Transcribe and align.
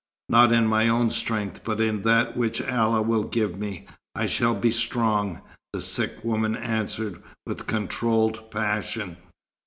"Not 0.29 0.51
in 0.51 0.65
my 0.65 0.89
own 0.89 1.11
strength, 1.11 1.63
but 1.63 1.79
in 1.79 2.01
that 2.01 2.35
which 2.35 2.59
Allah 2.59 3.03
will 3.03 3.23
give 3.25 3.59
me, 3.59 3.85
I 4.15 4.25
shall 4.25 4.55
be 4.55 4.71
strong," 4.71 5.41
the 5.73 5.81
sick 5.83 6.23
woman 6.23 6.55
answered 6.55 7.21
with 7.45 7.67
controlled 7.67 8.49
passion. 8.49 9.17